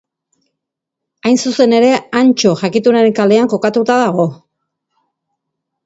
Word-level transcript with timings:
Hain 1.31 1.37
zuzen 1.43 1.75
ere, 1.81 1.91
Antso 2.23 2.55
Jakitunaren 2.65 3.17
kalean 3.21 3.55
kokatua 3.55 3.83
dago. 3.95 4.29